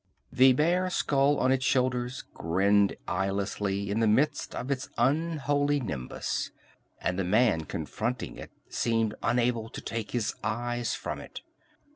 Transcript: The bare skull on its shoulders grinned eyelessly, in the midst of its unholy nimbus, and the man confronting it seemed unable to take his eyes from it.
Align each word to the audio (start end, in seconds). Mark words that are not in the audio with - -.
The 0.33 0.53
bare 0.53 0.89
skull 0.89 1.37
on 1.37 1.51
its 1.51 1.63
shoulders 1.63 2.23
grinned 2.33 2.95
eyelessly, 3.07 3.91
in 3.91 3.99
the 3.99 4.07
midst 4.07 4.55
of 4.55 4.71
its 4.71 4.89
unholy 4.97 5.79
nimbus, 5.79 6.49
and 6.99 7.19
the 7.19 7.23
man 7.23 7.65
confronting 7.65 8.35
it 8.35 8.49
seemed 8.67 9.13
unable 9.21 9.69
to 9.69 9.79
take 9.79 10.09
his 10.09 10.33
eyes 10.43 10.95
from 10.95 11.19
it. 11.21 11.41